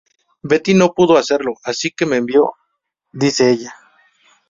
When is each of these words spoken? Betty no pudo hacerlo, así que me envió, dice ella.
Betty 0.41 0.73
no 0.73 0.95
pudo 0.95 1.15
hacerlo, 1.15 1.53
así 1.63 1.91
que 1.91 2.07
me 2.07 2.17
envió, 2.17 2.53
dice 3.13 3.51
ella. 3.51 3.75